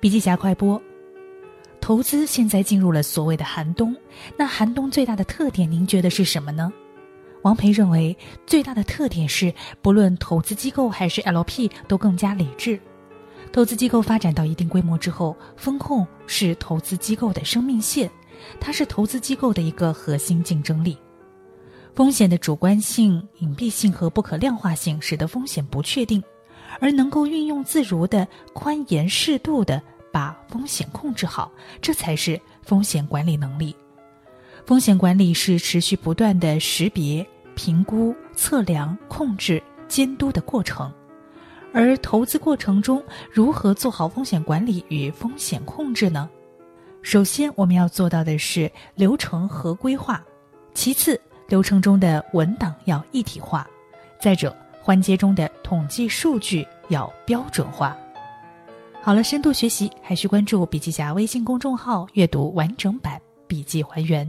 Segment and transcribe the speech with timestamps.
[0.00, 0.80] 笔记侠快播，
[1.80, 3.96] 投资现在进入了所谓的寒冬，
[4.36, 6.70] 那寒冬最大的特点，您觉得是什么呢？
[7.42, 12.78] 王培认为，最大的特点是，不论投资机构还是 LP 都更加理智。
[13.52, 18.10] 投资机构发展到一定规模之后，风控是投资机构的生命线，
[18.60, 20.98] 它是投资机构的一个核心竞争力。
[21.94, 26.22] 风险的主观性、隐蔽性和不可量化性，使得风险不确定。
[26.78, 29.80] 而能够运用自如的、宽严适度的
[30.16, 33.76] 把风险控制好，这才是风险管理能力。
[34.64, 40.90] 风险管理是持续不断的识别、评估、测量、控制、监督的过程。
[41.70, 46.26] 而投资过程中，如何做好风险管理与风险控制呢？
[47.02, 50.16] 首先，我们要做到的是流程合规化；
[50.72, 53.66] 其次，流程中的文档要一体化；
[54.18, 57.94] 再者，环节中的统计数据要标准化。
[59.06, 64.28] 好了，深度学习还需关注笔记侠微信公众号，阅读完整版笔记还原。